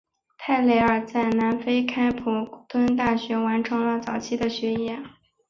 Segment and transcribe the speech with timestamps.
[0.39, 2.31] 泰累尔在南非开普
[2.67, 4.99] 敦大学完成了早期的学业。